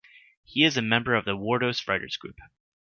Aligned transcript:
He 0.43 0.63
is 0.63 0.77
a 0.77 0.81
member 0.81 1.13
of 1.13 1.25
the 1.25 1.37
Wordos 1.37 1.87
writers' 1.87 2.17
group. 2.17 2.37